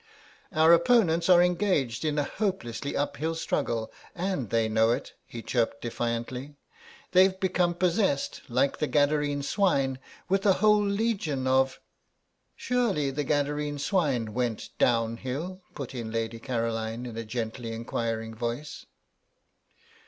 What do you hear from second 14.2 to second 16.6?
went downhill," put in Lady